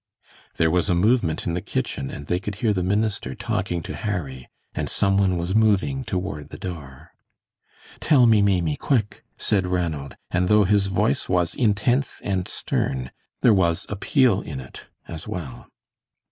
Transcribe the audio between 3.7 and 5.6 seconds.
to Harry; and some one was